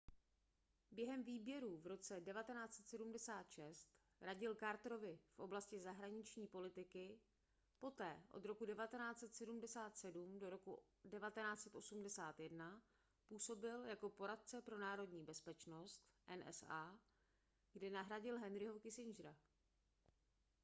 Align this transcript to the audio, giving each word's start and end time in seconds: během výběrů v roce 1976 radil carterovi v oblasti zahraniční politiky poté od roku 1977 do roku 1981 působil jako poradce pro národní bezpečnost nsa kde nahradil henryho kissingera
během 0.91 1.23
výběrů 1.23 1.77
v 1.77 1.87
roce 1.87 2.21
1976 2.21 3.89
radil 4.21 4.55
carterovi 4.55 5.19
v 5.33 5.39
oblasti 5.39 5.79
zahraniční 5.79 6.47
politiky 6.47 7.19
poté 7.79 8.19
od 8.31 8.45
roku 8.45 8.65
1977 8.65 10.39
do 10.39 10.49
roku 10.49 10.79
1981 11.09 12.81
působil 13.27 13.83
jako 13.85 14.09
poradce 14.09 14.61
pro 14.61 14.77
národní 14.77 15.23
bezpečnost 15.23 16.03
nsa 16.49 16.99
kde 17.73 17.89
nahradil 17.89 18.37
henryho 18.37 18.79
kissingera 18.79 19.35